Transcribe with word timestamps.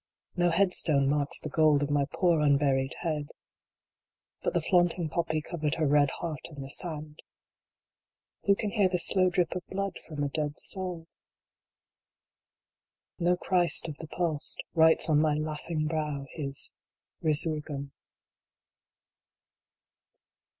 No 0.35 0.49
head 0.49 0.73
stone 0.73 1.07
marks 1.07 1.39
the 1.39 1.47
gold 1.47 1.83
of 1.83 1.91
my 1.91 2.05
poor 2.11 2.41
unburied 2.41 2.95
head. 3.01 3.29
But 4.41 4.55
the 4.55 4.61
flaunting 4.63 5.09
poppy 5.09 5.41
covered 5.43 5.75
her 5.75 5.85
red 5.85 6.09
heart 6.09 6.47
in 6.49 6.63
the 6.63 6.71
sand. 6.71 7.19
Who 8.45 8.55
can 8.55 8.71
hear 8.71 8.89
the 8.89 8.97
slow 8.97 9.29
drip 9.29 9.53
of 9.55 9.61
blood 9.67 9.99
from 10.07 10.23
a 10.23 10.27
dead 10.27 10.57
soul? 10.57 11.05
No 13.19 13.37
Christ 13.37 13.87
of 13.87 13.99
the 13.99 14.07
Past 14.07 14.63
writes 14.73 15.07
on 15.07 15.19
my 15.21 15.35
laughing 15.35 15.85
brow 15.85 16.25
His" 16.31 16.71
Resurgam." 17.21 17.91